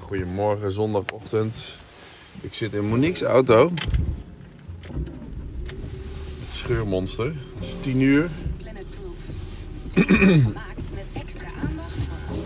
Goedemorgen, 0.00 0.72
zondagochtend. 0.72 1.78
Ik 2.40 2.54
zit 2.54 2.72
in 2.72 2.88
Monique's 2.88 3.22
auto. 3.22 3.72
Het 6.40 6.50
scheurmonster. 6.50 7.34
Het 7.54 7.64
is 7.64 7.74
10 7.80 8.00
uur. 8.00 8.30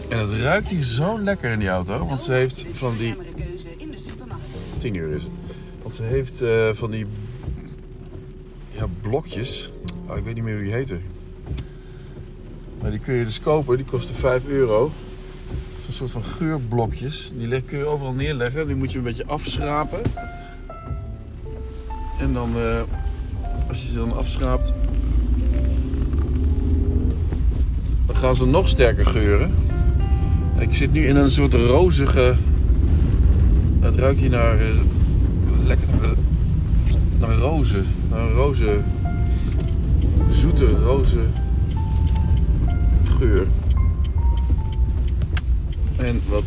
En 0.08 0.18
het 0.18 0.30
ruikt 0.30 0.70
hier 0.70 0.82
zo 0.82 1.20
lekker 1.20 1.50
in 1.50 1.58
die 1.58 1.68
auto. 1.68 2.06
Want 2.06 2.22
ze 2.22 2.32
heeft 2.32 2.66
van 2.72 2.96
die... 2.96 3.14
duurzamere 3.14 3.44
keuze 3.44 3.70
in 3.76 3.90
de 3.90 3.98
supermarkt. 3.98 4.44
10 4.78 4.94
uur 4.94 5.14
is 5.14 5.22
het. 5.22 5.32
Want 5.82 5.94
ze 5.94 6.02
heeft 6.02 6.42
eh, 6.42 6.72
van 6.72 6.90
die... 6.90 7.06
Ja, 8.70 8.86
blokjes. 9.00 9.70
Oh, 10.06 10.16
ik 10.16 10.24
weet 10.24 10.34
niet 10.34 10.44
meer 10.44 10.54
hoe 10.54 10.64
die 10.64 10.72
heten. 10.72 11.02
Maar 12.80 12.90
die 12.90 13.00
kun 13.00 13.14
je 13.14 13.24
dus 13.24 13.40
kopen. 13.40 13.76
Die 13.76 13.86
kosten 13.86 14.14
5 14.14 14.46
euro. 14.46 14.90
Een 15.92 15.98
soort 15.98 16.10
van 16.10 16.24
geurblokjes. 16.24 17.32
Die 17.38 17.60
kun 17.60 17.78
je 17.78 17.84
overal 17.84 18.12
neerleggen. 18.12 18.66
Die 18.66 18.76
moet 18.76 18.92
je 18.92 18.98
een 18.98 19.04
beetje 19.04 19.26
afschrapen. 19.26 19.98
En 22.18 22.32
dan... 22.32 22.50
eh, 22.56 22.82
als 23.68 23.82
je 23.82 23.88
ze 23.88 23.98
dan 23.98 24.16
afschraapt... 24.16 24.72
Dan 28.06 28.16
gaan 28.16 28.36
ze 28.36 28.46
nog 28.46 28.68
sterker 28.68 29.06
geuren. 29.06 29.54
En 30.54 30.62
ik 30.62 30.72
zit 30.72 30.92
nu 30.92 31.06
in 31.06 31.16
een 31.16 31.30
soort 31.30 31.54
rozige... 31.54 32.36
Het 33.80 33.96
ruikt 33.96 34.20
hier 34.20 34.30
naar... 34.30 34.58
eh, 34.58 34.66
lekker 35.64 35.88
naar, 36.00 36.14
naar 37.18 37.36
rozen. 37.36 37.86
Naar 38.10 38.20
een 38.20 38.32
roze... 38.32 38.80
Zoete 40.28 40.66
roze 40.66 41.26
geur. 43.04 43.46
En 46.02 46.20
wat 46.28 46.42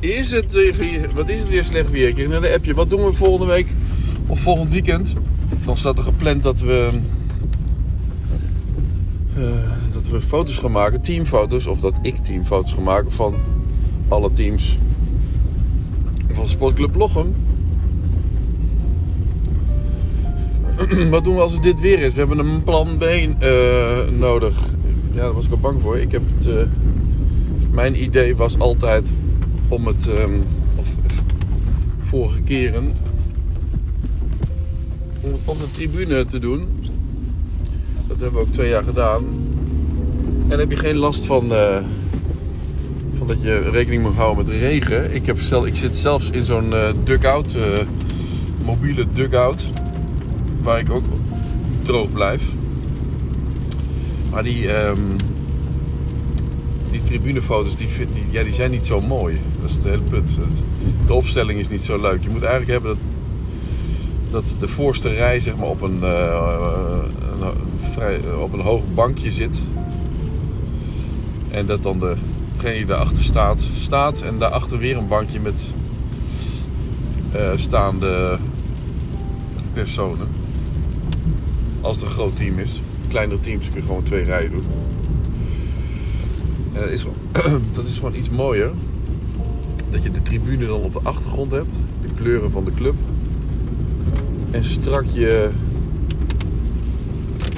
is 0.00 0.30
het 0.30 0.52
weer, 0.52 1.10
wat 1.14 1.28
is 1.28 1.40
het 1.40 1.48
weer 1.48 1.64
slecht 1.64 1.90
weer? 1.90 2.12
Kreeg 2.12 2.28
net 2.28 2.42
een 2.42 2.52
appje. 2.54 2.74
Wat 2.74 2.90
doen 2.90 3.04
we 3.04 3.12
volgende 3.12 3.52
week 3.52 3.66
of 4.26 4.40
volgend 4.40 4.70
weekend? 4.70 5.14
Dan 5.64 5.76
staat 5.76 5.98
er 5.98 6.04
gepland 6.04 6.42
dat 6.42 6.60
we... 6.60 6.88
eh, 9.34 9.42
dat 9.92 10.08
we 10.08 10.20
foto's 10.20 10.56
gaan 10.56 10.72
maken, 10.72 11.00
teamfoto's. 11.00 11.66
Of 11.66 11.80
dat 11.80 11.94
ik 12.02 12.16
teamfoto's 12.16 12.72
ga 12.72 12.80
maken 12.80 13.12
van 13.12 13.34
alle 14.08 14.32
teams 14.32 14.78
van 16.32 16.48
Sportclub 16.48 16.94
Lochem. 16.94 17.34
Wat 21.10 21.24
doen 21.24 21.34
we 21.34 21.40
als 21.40 21.52
het 21.52 21.62
dit 21.62 21.80
weer 21.80 21.98
is? 21.98 22.12
We 22.12 22.18
hebben 22.18 22.38
een 22.38 22.62
plan 22.62 22.96
B 22.98 23.02
eh, 23.02 24.08
nodig. 24.18 24.60
Ja, 25.12 25.22
daar 25.22 25.32
was 25.32 25.44
ik 25.44 25.50
al 25.50 25.58
bang 25.58 25.82
voor. 25.82 25.98
Ik 25.98 26.12
heb 26.12 26.22
het, 26.34 26.46
eh, 26.46 26.54
mijn 27.76 28.02
idee 28.02 28.36
was 28.36 28.58
altijd 28.58 29.12
om 29.68 29.86
het, 29.86 30.08
ehm, 30.08 30.30
of 30.76 30.86
vorige 32.00 32.42
keren, 32.42 32.92
om 35.44 35.58
de 35.58 35.70
tribune 35.70 36.24
te 36.24 36.38
doen. 36.38 36.68
Dat 38.06 38.20
hebben 38.20 38.40
we 38.40 38.46
ook 38.46 38.52
twee 38.52 38.68
jaar 38.68 38.82
gedaan. 38.82 39.24
En 40.48 40.58
heb 40.58 40.70
je 40.70 40.76
geen 40.76 40.96
last 40.96 41.24
van, 41.24 41.52
eh, 41.52 41.84
van 43.14 43.26
dat 43.26 43.42
je 43.42 43.58
rekening 43.70 44.02
moet 44.02 44.14
houden 44.14 44.44
met 44.44 44.54
regen. 44.54 45.14
Ik, 45.14 45.26
heb 45.26 45.40
zelf, 45.40 45.66
ik 45.66 45.76
zit 45.76 45.96
zelfs 45.96 46.30
in 46.30 46.42
zo'n 46.42 46.74
eh, 46.74 46.88
dugout, 47.04 47.54
eh, 47.54 47.86
mobiele 48.64 49.06
dugout, 49.12 49.64
waar 50.62 50.78
ik 50.78 50.90
ook 50.90 51.04
droog 51.82 52.12
blijf. 52.12 52.42
Maar 54.30 54.42
die, 54.42 54.72
ehm, 54.72 55.00
die 56.90 57.02
tribunefoto's 57.02 57.76
die, 57.76 57.88
die, 57.96 58.24
ja, 58.30 58.42
die 58.42 58.54
zijn 58.54 58.70
niet 58.70 58.86
zo 58.86 59.00
mooi. 59.00 59.40
Dat 59.60 59.70
is 59.70 59.76
het 59.76 59.84
hele 59.84 60.02
punt. 60.02 60.38
De 61.06 61.14
opstelling 61.14 61.58
is 61.58 61.68
niet 61.68 61.84
zo 61.84 62.00
leuk. 62.00 62.22
Je 62.22 62.28
moet 62.28 62.42
eigenlijk 62.42 62.72
hebben 62.72 62.98
dat, 64.30 64.44
dat 64.44 64.60
de 64.60 64.68
voorste 64.68 65.08
rij 65.08 65.40
zeg 65.40 65.56
maar, 65.56 65.68
op, 65.68 65.80
een, 65.80 66.02
eh, 66.02 67.48
vrij, 67.76 68.20
op 68.32 68.52
een 68.52 68.60
hoog 68.60 68.82
bankje 68.94 69.30
zit. 69.30 69.62
En 71.50 71.66
dat 71.66 71.82
dan 71.82 71.98
de, 71.98 72.14
degene 72.56 72.76
die 72.76 72.86
daarachter 72.86 73.24
staat, 73.24 73.66
staat. 73.78 74.20
En 74.20 74.38
daarachter 74.38 74.78
weer 74.78 74.96
een 74.96 75.08
bankje 75.08 75.40
met 75.40 75.74
eh, 77.32 77.50
staande 77.54 78.38
personen. 79.72 80.28
Als 81.80 81.96
het 81.96 82.04
een 82.04 82.10
groot 82.10 82.36
team 82.36 82.58
is. 82.58 82.80
Kleinere 83.08 83.40
teams 83.40 83.68
kun 83.68 83.80
je 83.80 83.86
gewoon 83.86 84.02
twee 84.02 84.22
rijen 84.22 84.50
doen. 84.50 84.64
Dat, 86.80 86.90
is, 86.90 87.02
gewoon- 87.02 87.62
dat 87.72 87.86
is 87.88 87.96
gewoon 87.96 88.14
iets 88.14 88.30
mooier. 88.30 88.70
Dat 89.90 90.02
je 90.02 90.10
de 90.10 90.22
tribune 90.22 90.66
dan 90.66 90.80
op 90.82 90.92
de 90.92 91.00
achtergrond 91.02 91.50
hebt. 91.50 91.82
De 92.00 92.08
kleuren 92.14 92.50
van 92.50 92.64
de 92.64 92.74
club. 92.74 92.94
En 94.50 94.64
strak 94.64 95.04
je, 95.12 95.50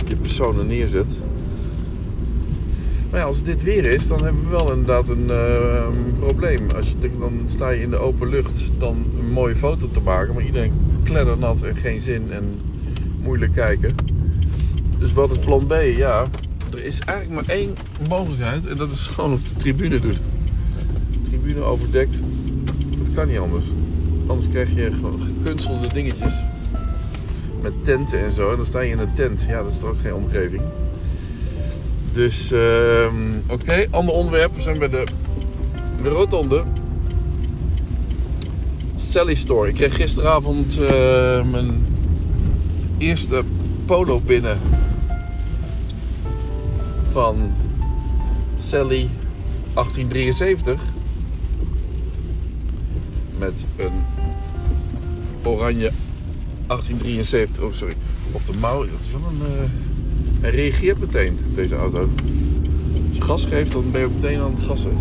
je 0.08 0.16
personen 0.16 0.66
neerzet. 0.66 1.18
Maar 3.10 3.20
ja, 3.20 3.26
als 3.26 3.42
dit 3.42 3.62
weer 3.62 3.86
is, 3.86 4.06
dan 4.06 4.24
hebben 4.24 4.42
we 4.42 4.48
wel 4.50 4.72
inderdaad 4.72 5.08
een 5.08 5.30
eh, 5.30 5.86
probleem. 6.18 6.66
Als 6.76 6.94
je, 7.00 7.10
dan 7.18 7.32
sta 7.46 7.70
je 7.70 7.82
in 7.82 7.90
de 7.90 7.96
open 7.96 8.28
lucht 8.28 8.70
dan 8.78 9.04
een 9.18 9.32
mooie 9.32 9.56
foto 9.56 9.88
te 9.90 10.00
maken. 10.00 10.34
Maar 10.34 10.44
iedereen 10.44 10.72
kleddernat 11.02 11.62
en 11.62 11.76
geen 11.76 12.00
zin 12.00 12.22
en 12.32 12.44
moeilijk 13.22 13.52
kijken. 13.52 13.94
Dus 14.98 15.12
wat 15.12 15.30
is 15.30 15.38
plan 15.38 15.66
B? 15.66 15.74
Ja, 15.96 16.26
er 16.72 16.84
is 16.84 16.98
eigenlijk 16.98 17.46
maar 17.46 17.56
één 17.56 17.74
mogelijkheid. 18.08 18.66
En 18.66 18.76
dat 18.76 18.90
is 18.92 19.06
gewoon 19.06 19.32
op 19.32 19.48
de 19.48 19.56
tribune 19.56 20.00
doen. 20.00 20.16
Tribune 21.22 21.60
overdekt. 21.60 22.22
Dat 22.98 23.14
kan 23.14 23.28
niet 23.28 23.38
anders. 23.38 23.64
Anders 24.26 24.48
krijg 24.48 24.74
je 24.74 24.90
gewoon 24.92 25.20
gekunstelde 25.22 25.88
dingetjes. 25.92 26.32
Met 27.62 27.84
tenten 27.84 28.18
en 28.18 28.32
zo. 28.32 28.50
En 28.50 28.56
dan 28.56 28.64
sta 28.64 28.80
je 28.80 28.92
in 28.92 28.98
een 28.98 29.14
tent. 29.14 29.46
Ja, 29.48 29.62
dat 29.62 29.72
is 29.72 29.78
toch 29.78 29.88
ook 29.88 30.00
geen 30.00 30.14
omgeving. 30.14 30.62
Dus, 32.12 32.52
ehm, 32.52 33.14
oké. 33.46 33.86
Ander 33.90 34.14
onderwerp. 34.14 34.54
We 34.54 34.62
zijn 34.62 34.78
bij 34.78 34.88
de, 34.88 35.06
de 36.02 36.08
rotonde. 36.08 36.64
Sally 38.94 39.34
Store. 39.34 39.68
Ik 39.68 39.74
kreeg 39.74 39.96
gisteravond 39.96 40.80
eh, 40.80 41.42
mijn 41.50 41.86
eerste 42.98 43.42
polo 43.84 44.20
binnen. 44.20 44.58
Van 47.18 47.50
Sally 48.56 49.08
1873. 49.74 50.82
Met 53.38 53.64
een 53.76 53.92
oranje 55.44 55.90
1873. 56.66 57.62
Oh, 57.62 57.72
sorry. 57.72 57.94
Op 58.32 58.46
de 58.46 58.52
mouw. 58.60 58.78
Dat 58.90 59.00
is 59.00 59.10
wel 59.10 59.20
een... 59.30 59.40
eh, 59.46 59.70
hij 60.40 60.50
reageert 60.50 60.98
meteen, 61.00 61.38
deze 61.54 61.76
auto. 61.76 61.98
Als 63.08 63.16
je 63.16 63.20
gas 63.22 63.44
geeft, 63.44 63.72
dan 63.72 63.90
ben 63.90 64.00
je 64.00 64.08
meteen 64.14 64.40
aan 64.40 64.54
het 64.54 64.64
gassen. 64.64 64.92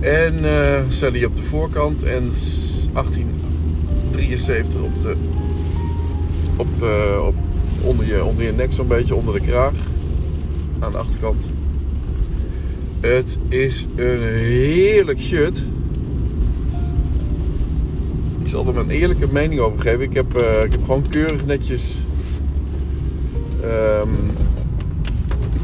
En 0.00 0.44
eh 0.44 0.80
Sally 0.88 1.24
op 1.24 1.36
de 1.36 1.42
voorkant 1.42 2.02
en 2.02 2.32
s- 2.32 2.88
1873 2.92 4.80
op 4.80 5.00
de. 5.00 5.16
Op, 6.56 6.82
eh, 6.82 7.26
op, 7.26 7.34
onder, 7.86 8.06
je, 8.06 8.24
onder 8.24 8.44
je 8.44 8.52
nek, 8.52 8.72
zo'n 8.72 8.88
beetje 8.88 9.14
onder 9.14 9.34
de 9.34 9.40
kraag. 9.40 9.74
Aan 10.78 10.92
de 10.92 10.98
achterkant. 10.98 11.50
Het 13.00 13.38
is 13.48 13.86
een 13.94 14.22
heerlijk 14.22 15.20
shirt. 15.20 15.62
Ik 18.42 18.48
zal 18.48 18.66
er 18.66 18.74
mijn 18.74 18.90
eerlijke 18.90 19.32
mening 19.32 19.60
over 19.60 19.80
geven. 19.80 20.00
Ik 20.00 20.14
heb, 20.14 20.34
eh, 20.34 20.64
ik 20.64 20.72
heb 20.72 20.84
gewoon 20.84 21.08
keurig 21.08 21.46
netjes. 21.46 21.98
ehm 23.62 24.08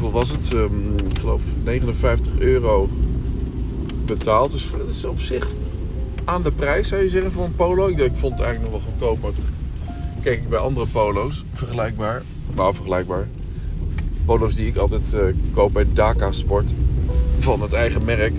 hoeveel 0.03 0.19
was 0.19 0.29
het? 0.29 0.53
Ehm, 0.53 1.07
ik 1.09 1.19
geloof 1.19 1.43
59 1.63 2.39
euro 2.39 2.89
betaald. 4.05 4.51
Dus 4.51 4.71
dat 4.77 4.89
is 4.89 5.05
op 5.05 5.19
zich 5.19 5.47
aan 6.23 6.41
de 6.41 6.51
prijs 6.51 6.87
zou 6.87 7.01
je 7.01 7.09
zeggen 7.09 7.31
voor 7.31 7.45
een 7.45 7.55
polo. 7.55 7.87
Ik, 7.87 8.11
vond 8.13 8.33
het 8.33 8.41
eigenlijk 8.41 8.61
nog 8.61 8.71
wel 8.71 8.93
goedkoop. 9.09 9.33
Keek 10.23 10.37
ik 10.37 10.49
bij 10.49 10.59
andere 10.59 10.87
polo's. 10.87 11.43
Vergelijkbaar. 11.53 12.21
Nou, 12.55 12.73
vergelijkbaar. 12.73 13.27
Polo's 14.25 14.55
die 14.55 14.67
ik 14.67 14.75
altijd 14.75 15.13
eh, 15.13 15.21
koop 15.51 15.73
bij 15.73 15.85
Daka 15.93 16.31
Sport. 16.31 16.73
Van 17.39 17.61
het 17.61 17.73
eigen 17.73 18.05
merk. 18.05 18.33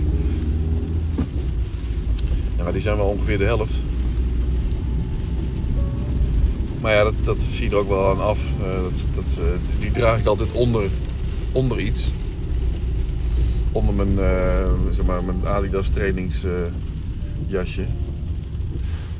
Die 2.71 2.81
zijn 2.81 2.97
wel 2.97 3.07
ongeveer 3.07 3.37
de 3.37 3.43
helft. 3.43 3.81
Maar 6.81 6.93
ja, 6.93 7.03
dat, 7.03 7.13
dat 7.23 7.39
zie 7.39 7.65
je 7.65 7.71
er 7.71 7.77
ook 7.77 7.87
wel 7.87 8.09
aan 8.09 8.21
af. 8.21 8.39
Eh, 8.39 8.81
dat, 8.81 9.07
dat, 9.13 9.39
eh, 9.39 9.43
die 9.79 9.91
draag 9.91 10.19
ik 10.19 10.25
altijd 10.25 10.51
onder, 10.51 10.89
onder 11.51 11.79
iets. 11.79 12.11
Onder 13.71 13.93
mijn, 14.05 14.17
zeg 14.89 15.05
maar, 15.05 15.23
mijn 15.23 15.47
Adidas 15.47 15.87
trainingsjasje. 15.87 17.85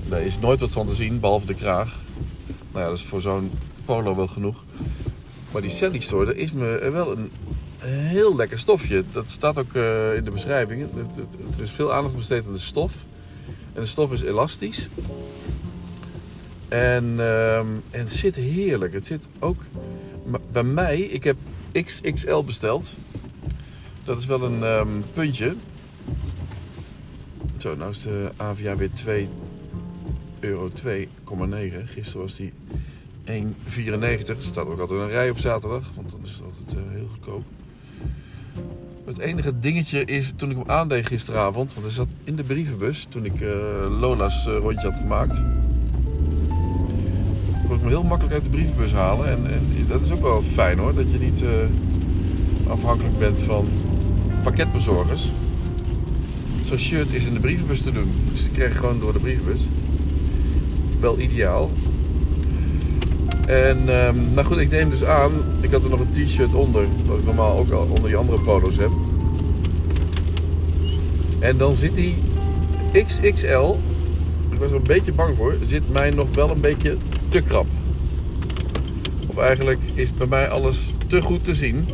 Daar 0.10 0.22
is 0.22 0.40
nooit 0.40 0.60
wat 0.60 0.72
van 0.72 0.86
te 0.86 0.96
zien, 0.96 1.20
behalve 1.20 1.46
de 1.46 1.54
kraag. 1.54 2.04
Nou 2.76 2.88
ja, 2.88 2.94
dat 2.94 3.00
is 3.04 3.10
voor 3.10 3.22
zo'n 3.22 3.52
polo 3.86 4.16
wel 4.16 4.28
genoeg. 4.28 4.64
Maar 5.52 5.62
die 5.62 5.72
Sally 5.72 6.00
Store, 6.00 6.26
daar 6.26 6.36
is 6.36 6.54
me 6.54 6.90
wel 6.92 7.12
een 7.12 7.32
heel 7.80 8.36
lekker 8.36 8.60
stofje. 8.60 9.04
Dat 9.12 9.30
staat 9.30 9.58
ook 9.58 9.74
eh, 9.74 10.16
in 10.16 10.24
de 10.24 10.32
beschrijving. 10.32 10.82
Het, 10.82 11.16
het, 11.16 11.34
er 11.58 11.64
is 11.64 11.72
veel 11.72 11.94
aandacht 11.94 12.16
besteed 12.16 12.46
aan 12.46 12.54
de 12.54 12.60
stof. 12.60 13.06
En 13.74 13.82
de 13.82 13.86
stof 13.86 14.12
is 14.12 14.22
elastisch. 14.22 14.90
En, 16.68 17.16
ehm, 17.20 17.68
en 17.90 18.00
het 18.00 18.12
zit 18.12 18.36
heerlijk. 18.36 18.94
Het 18.94 19.06
zit 19.06 19.28
ook 19.40 19.62
bij 20.52 20.64
mij. 20.64 21.00
Ik 21.00 21.24
heb 21.24 21.38
XXL 21.72 22.42
besteld. 22.42 22.92
Dat 24.04 24.18
is 24.18 24.26
wel 24.26 24.44
een 24.44 24.64
ehm, 24.64 24.88
puntje. 25.14 25.56
Zo, 27.58 27.76
nou 27.76 27.90
is 27.90 28.02
de 28.02 28.32
AVA 28.38 28.76
weer 28.76 28.92
2 28.92 29.30
euro 30.46 30.70
2,9. 30.70 31.84
Gisteren 31.86 32.22
was 32.22 32.36
die 32.36 32.54
1,94. 33.26 34.28
Er 34.28 34.36
staat 34.40 34.68
ook 34.68 34.80
altijd 34.80 35.00
een 35.00 35.10
rij 35.10 35.30
op 35.30 35.38
zaterdag, 35.38 35.84
want 35.96 36.12
dan 36.12 36.20
is 36.24 36.32
het 36.32 36.42
altijd 36.44 36.78
eh, 36.78 36.92
heel 36.94 37.08
goedkoop. 37.12 37.44
Het 39.06 39.18
enige 39.18 39.60
dingetje 39.60 40.06
is, 40.06 40.34
toen 40.36 40.50
ik 40.52 40.58
hem 40.58 40.70
aandeed 40.70 41.08
gisteravond, 41.08 41.74
want 41.74 41.86
hij 41.86 41.96
zat 41.96 42.08
in 42.24 42.36
de 42.36 42.44
brievenbus 42.44 43.06
toen 43.10 43.26
ik 43.26 43.42
eh, 43.42 43.50
Lola's 44.00 44.48
eh, 44.48 44.58
rondje 44.58 44.90
had 44.90 44.98
gemaakt. 44.98 45.42
Kon 47.68 47.76
ik 47.76 47.82
hem 47.82 47.88
heel 47.88 48.04
makkelijk 48.04 48.34
uit 48.34 48.44
de 48.44 48.50
brievenbus 48.50 48.92
halen. 48.92 49.30
En, 49.30 49.48
en 49.52 49.86
dat 49.88 50.06
is 50.06 50.12
ook 50.12 50.22
wel 50.22 50.42
fijn 50.42 50.80
hoor, 50.80 50.94
dat 50.94 51.12
je 51.12 51.18
niet 51.18 51.44
afhankelijk 52.68 53.18
bent 53.18 53.42
van 53.42 53.68
pakketbezorgers. 54.44 55.32
Zo'n 56.64 56.78
shirt 56.78 57.14
is 57.14 57.26
in 57.26 57.34
de 57.34 57.40
brievenbus 57.40 57.82
te 57.82 57.92
doen, 57.92 58.12
dus 58.32 58.52
die 58.52 58.64
je 58.64 58.70
gewoon 58.70 59.00
door 59.00 59.14
de 59.14 59.20
brievenbus. 59.20 59.60
Wel 61.00 61.20
ideaal. 61.20 61.72
En 63.46 64.06
um, 64.08 64.34
nou 64.34 64.48
goed, 64.48 64.58
ik 64.58 64.70
neem 64.70 64.90
dus 64.90 65.04
aan. 65.04 65.32
Ik 65.62 65.72
had 65.72 65.84
er 65.84 65.90
nog 65.90 66.00
een 66.00 66.26
t-shirt 66.26 66.54
onder. 66.54 66.86
Wat 67.06 67.18
ik 67.18 67.26
normaal 67.26 67.58
ook 67.58 67.72
al 67.72 67.88
onder 67.90 68.10
die 68.10 68.16
andere 68.16 68.40
polo's 68.40 68.78
heb. 68.78 68.90
En 71.40 71.58
dan 71.58 71.76
zit 71.76 71.96
die 71.96 72.16
XXL. 72.92 73.76
Ik 74.50 74.60
was 74.60 74.70
er 74.70 74.76
een 74.76 74.84
beetje 74.84 75.14
bang 75.14 75.36
voor. 75.36 75.56
Zit 75.62 75.92
mij 75.92 76.10
nog 76.10 76.28
wel 76.34 76.50
een 76.50 76.62
beetje 76.62 76.98
te 77.28 77.42
krap. 77.42 77.66
Of 79.28 79.38
eigenlijk 79.38 79.80
is 79.94 80.14
bij 80.14 80.28
mij 80.28 80.50
alles 80.50 80.94
te 81.08 81.22
goed 81.22 81.44
te 81.44 81.56
zien. 81.56 81.88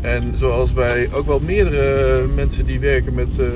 En 0.00 0.36
zoals 0.36 0.72
bij 0.72 1.08
ook 1.12 1.26
wel 1.26 1.40
meerdere 1.40 2.26
mensen 2.34 2.66
die 2.66 2.80
werken 2.80 3.14
met 3.14 3.38
uh, 3.38 3.46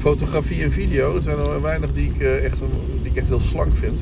fotografie 0.00 0.62
en 0.62 0.72
video. 0.72 1.20
Zijn 1.20 1.38
er 1.38 1.62
weinig 1.62 1.92
die 1.92 2.10
ik, 2.14 2.20
uh, 2.20 2.44
echt, 2.44 2.58
die 3.02 3.10
ik 3.10 3.16
echt 3.16 3.28
heel 3.28 3.40
slank 3.40 3.76
vind 3.76 4.00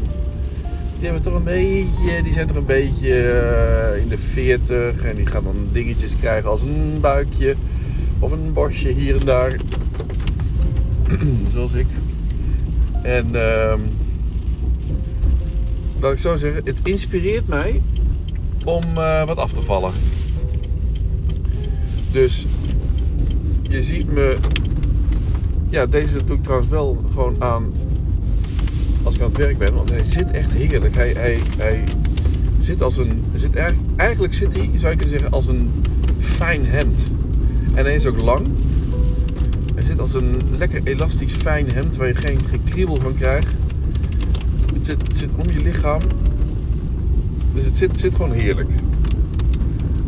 die 0.99 1.07
hebben 1.07 1.23
toch 1.23 1.35
een 1.35 1.45
beetje, 1.45 2.23
die 2.23 2.33
zijn 2.33 2.47
toch 2.47 2.57
een 2.57 2.67
beetje 2.67 3.09
uh, 3.09 4.03
in 4.03 4.09
de 4.09 4.19
40 4.19 5.03
en 5.03 5.17
die 5.17 5.27
gaan 5.27 5.45
dan 5.45 5.69
dingetjes 5.73 6.17
krijgen 6.17 6.51
als 6.51 6.63
een 6.63 6.99
buikje 7.01 7.57
of 8.19 8.31
een 8.31 8.53
bosje 8.53 8.89
hier 8.89 9.17
en 9.21 9.27
daar. 9.27 9.57
Zoals 11.53 11.73
ik. 11.73 11.87
En 13.03 13.27
uh, 13.27 13.75
laat 16.01 16.13
ik 16.13 16.19
zo 16.19 16.37
zeggen, 16.37 16.63
het 16.65 16.81
inspireert 16.83 17.49
mij 17.49 17.83
om 18.65 18.83
uh, 18.97 19.27
wat 19.27 19.37
af 19.37 19.53
te 19.53 19.63
vallen. 19.63 19.93
Dus 22.13 22.47
je 23.63 23.83
ziet 23.83 24.13
me. 24.13 24.39
Ja, 25.71 25.87
deze 25.87 26.25
doe 26.25 26.37
ik 26.37 26.43
trouwens 26.43 26.71
wel 26.71 27.05
gewoon 27.13 27.37
aan 27.39 27.73
als 29.03 29.15
ik 29.15 29.21
aan 29.21 29.29
het 29.29 29.37
werk 29.37 29.59
ben. 29.59 29.75
Want 29.75 29.91
hij 29.91 30.05
zit 30.05 30.31
echt 30.31 30.53
heerlijk. 30.53 30.95
Hij, 30.95 31.13
hij, 31.17 31.39
hij 31.57 31.85
zit 32.59 32.83
als 32.83 32.97
een. 32.97 33.25
Zit 33.35 33.55
eigenlijk, 33.55 33.97
eigenlijk 33.97 34.35
zit 34.35 34.57
hij, 34.57 34.71
zou 34.75 34.93
je 34.93 34.99
kunnen 34.99 35.19
zeggen, 35.19 35.31
als 35.31 35.47
een 35.47 35.71
fijn 36.19 36.67
hemd. 36.67 37.07
En 37.75 37.85
hij 37.85 37.95
is 37.95 38.07
ook 38.07 38.21
lang. 38.21 38.47
Hij 39.75 39.85
zit 39.85 40.01
als 40.01 40.15
een 40.15 40.41
lekker 40.57 40.81
elastisch 40.85 41.33
fijn 41.33 41.71
hemd 41.71 41.97
waar 41.97 42.09
je 42.09 42.15
geen 42.15 42.41
gekriebel 42.51 42.97
van 42.97 43.15
krijgt. 43.15 43.55
Het 44.75 44.85
zit, 44.85 45.17
zit 45.17 45.35
om 45.35 45.51
je 45.51 45.61
lichaam. 45.61 46.01
Dus 47.55 47.65
het 47.65 47.77
zit, 47.77 47.99
zit 47.99 48.15
gewoon 48.15 48.33
heerlijk. 48.33 48.71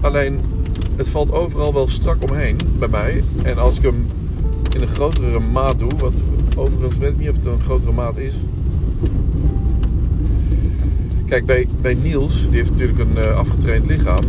Alleen, 0.01 0.41
het 0.97 1.09
valt 1.09 1.33
overal 1.33 1.73
wel 1.73 1.89
strak 1.89 2.23
omheen 2.23 2.57
bij 2.79 2.89
mij. 2.89 3.23
En 3.43 3.59
als 3.59 3.77
ik 3.77 3.83
hem 3.83 4.07
in 4.75 4.83
een 4.83 4.89
grotere 4.89 5.39
maat 5.39 5.79
doe, 5.79 5.97
wat 5.97 6.25
overigens 6.55 6.99
weet 6.99 7.11
ik 7.11 7.19
niet 7.19 7.29
of 7.29 7.37
het 7.37 7.45
een 7.45 7.61
grotere 7.61 7.93
maat 7.93 8.17
is. 8.17 8.35
Kijk, 11.27 11.47
bij, 11.47 11.69
bij 11.81 11.95
Niels, 11.95 12.47
die 12.49 12.57
heeft 12.57 12.71
natuurlijk 12.71 12.99
een 12.99 13.17
uh, 13.17 13.37
afgetraind 13.37 13.87
lichaam. 13.87 14.23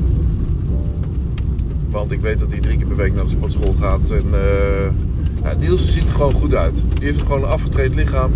Want 1.90 2.12
ik 2.12 2.22
weet 2.22 2.40
dat 2.40 2.52
hij 2.52 2.60
drie 2.60 2.78
keer 2.78 2.88
per 2.88 2.96
week 2.96 3.14
naar 3.14 3.24
de 3.24 3.30
sportschool 3.30 3.76
gaat. 3.80 4.10
En 4.10 4.26
uh, 4.32 5.44
ja, 5.44 5.54
Niels 5.60 5.92
ziet 5.92 6.08
er 6.08 6.14
gewoon 6.14 6.34
goed 6.34 6.54
uit. 6.54 6.84
Die 6.94 7.04
heeft 7.04 7.20
gewoon 7.20 7.44
een 7.44 7.50
afgetraind 7.50 7.96
lichaam. 7.96 8.32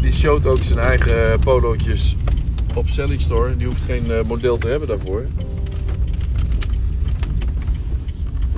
Die 0.00 0.12
showt 0.12 0.46
ook 0.46 0.62
zijn 0.62 0.78
eigen 0.78 1.38
polootjes 1.40 2.16
op 2.74 2.88
Sally 2.88 3.18
Store. 3.18 3.56
Die 3.56 3.66
hoeft 3.66 3.82
geen 3.82 4.04
uh, 4.06 4.22
model 4.26 4.58
te 4.58 4.68
hebben 4.68 4.88
daarvoor. 4.88 5.26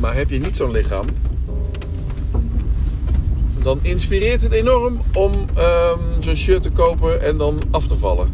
Maar 0.01 0.15
heb 0.15 0.31
je 0.31 0.39
niet 0.39 0.57
zo'n 0.57 0.71
lichaam, 0.71 1.07
dan 3.63 3.79
inspireert 3.83 4.43
het 4.43 4.53
enorm 4.53 5.01
om 5.13 5.33
um, 5.33 6.23
zo'n 6.23 6.37
shirt 6.37 6.63
te 6.63 6.71
kopen 6.71 7.23
en 7.23 7.37
dan 7.37 7.61
af 7.71 7.87
te 7.87 7.97
vallen. 7.97 8.29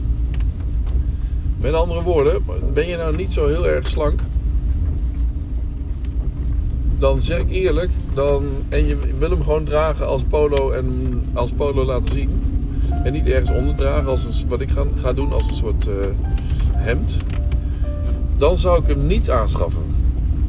Met 1.60 1.72
andere 1.72 2.02
woorden, 2.02 2.44
ben 2.72 2.86
je 2.86 2.96
nou 2.96 3.16
niet 3.16 3.32
zo 3.32 3.46
heel 3.46 3.68
erg 3.68 3.88
slank, 3.88 4.20
dan 6.98 7.20
zeg 7.20 7.38
ik 7.38 7.50
eerlijk, 7.50 7.90
dan, 8.14 8.44
en 8.68 8.86
je 8.86 8.96
wil 9.18 9.30
hem 9.30 9.42
gewoon 9.42 9.64
dragen 9.64 10.06
als 10.06 10.22
polo 10.22 10.70
en 10.70 11.22
als 11.32 11.50
polo 11.50 11.84
laten 11.84 12.12
zien. 12.12 12.40
En 13.04 13.12
niet 13.12 13.26
ergens 13.26 13.50
onderdragen 13.50 14.08
als 14.08 14.24
een, 14.24 14.48
wat 14.48 14.60
ik 14.60 14.70
ga, 14.70 14.84
ga 15.00 15.12
doen 15.12 15.32
als 15.32 15.48
een 15.48 15.54
soort 15.54 15.86
uh, 15.86 15.94
hemd. 16.72 17.16
Dan 18.36 18.56
zou 18.56 18.82
ik 18.82 18.86
hem 18.88 19.06
niet 19.06 19.30
aanschaffen. 19.30 19.82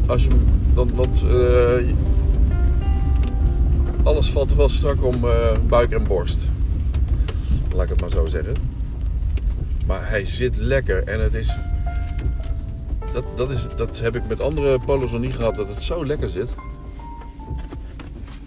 Als 0.08 0.24
je 0.24 0.30
dan, 0.74 0.92
want 0.96 1.24
uh, 1.26 1.32
alles 4.08 4.30
valt 4.30 4.54
wel 4.54 4.70
strak 4.70 5.04
om 5.04 5.24
uh, 5.24 5.52
buik 5.68 5.92
en 5.92 6.04
borst. 6.04 6.48
Laat 7.76 7.84
ik 7.84 7.90
het 7.90 8.02
maar 8.02 8.10
zo 8.10 8.26
zeggen. 8.26 8.56
Maar 9.86 10.10
hij 10.10 10.26
zit 10.26 10.56
lekker 10.56 11.04
en 11.04 11.24
het 11.24 11.34
is. 11.34 11.56
Dat, 13.14 13.24
dat, 13.38 13.50
is, 13.50 13.68
dat 13.76 14.00
heb 14.00 14.16
ik 14.16 14.28
met 14.28 14.42
andere 14.42 14.80
polo's 14.80 15.12
nog 15.12 15.22
niet 15.22 15.36
gehad, 15.36 15.56
dat 15.56 15.68
het 15.68 15.82
zo 15.82 16.06
lekker 16.06 16.30
zit. 16.30 16.50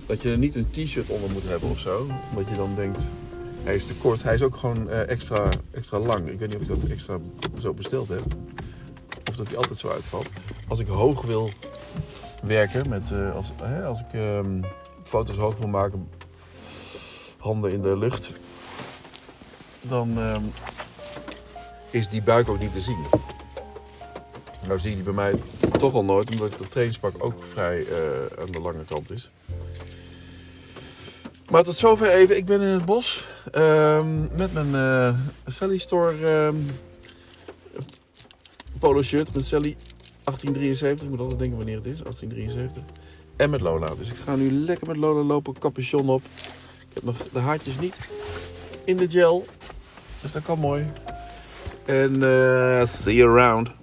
Dat 0.07 0.23
je 0.23 0.31
er 0.31 0.39
niet 0.39 0.57
een 0.57 0.71
t-shirt 0.71 1.09
onder 1.09 1.31
moet 1.31 1.49
hebben 1.49 1.71
of 1.71 1.79
zo. 1.79 2.07
Omdat 2.31 2.49
je 2.49 2.57
dan 2.57 2.75
denkt, 2.75 3.11
hij 3.63 3.75
is 3.75 3.87
te 3.87 3.95
kort. 3.95 4.23
Hij 4.23 4.35
is 4.35 4.43
ook 4.43 4.57
gewoon 4.57 4.89
uh, 4.89 5.09
extra, 5.09 5.49
extra 5.71 5.99
lang. 5.99 6.29
Ik 6.29 6.39
weet 6.39 6.49
niet 6.49 6.57
of 6.57 6.63
ik 6.63 6.81
dat 6.81 6.91
extra 6.91 7.19
zo 7.59 7.75
besteld 7.75 8.09
heb. 8.09 8.23
Of 9.31 9.37
dat 9.37 9.49
hij 9.49 9.57
altijd 9.57 9.79
zo 9.79 9.89
uitvalt. 9.89 10.29
Als 10.69 10.79
ik 10.79 10.87
hoog 10.87 11.23
wil 11.23 11.51
werken, 12.43 12.89
met, 12.89 13.11
uh, 13.13 13.35
als, 13.35 13.53
hè, 13.63 13.85
als 13.85 14.01
ik 14.01 14.21
um, 14.21 14.65
foto's 15.11 15.37
hoog 15.37 15.57
wil 15.57 15.69
maken, 15.69 16.09
handen 17.39 17.73
in 17.73 17.83
de 17.83 17.97
lucht, 17.97 18.33
dan 19.81 20.19
um, 20.19 20.53
is 21.91 22.09
die 22.09 22.23
buik 22.23 22.49
ook 22.49 22.61
niet 22.61 22.73
te 22.73 22.81
zien. 22.81 23.05
Nou 24.67 24.79
zie 24.79 24.91
je 24.91 24.97
die 24.97 25.05
bij 25.05 25.13
mij 25.13 25.35
toch 25.79 25.95
al 25.95 26.05
nooit, 26.05 26.31
omdat 26.31 26.59
het 26.59 26.71
trainingspak 26.71 27.25
ook 27.25 27.45
vrij 27.53 27.79
uh, 27.79 27.87
aan 28.41 28.51
de 28.51 28.61
lange 28.61 28.85
kant 28.85 29.11
is. 29.11 29.31
Maar 31.51 31.63
tot 31.63 31.77
zover 31.77 32.09
even. 32.09 32.37
Ik 32.37 32.45
ben 32.45 32.61
in 32.61 32.69
het 32.69 32.85
bos 32.85 33.25
um, 33.55 34.31
met 34.37 34.53
mijn 34.53 34.73
uh, 34.73 35.15
Sally 35.47 35.79
Store 35.79 36.45
um, 36.47 36.71
polo 38.79 39.03
shirt 39.03 39.35
met 39.35 39.45
Sally 39.45 39.77
1873. 40.25 41.05
Ik 41.05 41.11
moet 41.11 41.21
altijd 41.21 41.39
denken 41.39 41.57
wanneer 41.57 41.77
het 41.77 41.87
is, 41.87 41.99
1873. 42.03 42.83
En 43.41 43.51
met 43.51 43.61
Lola. 43.61 43.95
Dus 43.99 44.11
ik 44.11 44.17
ga 44.25 44.37
nu 44.37 44.53
lekker 44.53 44.87
met 44.87 44.97
Lola 44.97 45.23
lopen, 45.23 45.59
capuchon 45.59 46.09
op. 46.09 46.23
Ik 46.79 46.95
heb 46.95 47.03
nog 47.03 47.17
de 47.33 47.39
haartjes 47.39 47.79
niet 47.79 47.97
in 48.85 48.97
de 48.97 49.09
gel. 49.09 49.47
Dus 50.21 50.33
dat 50.33 50.43
kan 50.43 50.59
mooi. 50.59 50.87
And 51.89 52.23
uh, 52.23 52.87
see 52.87 53.15
you 53.15 53.31
around. 53.31 53.80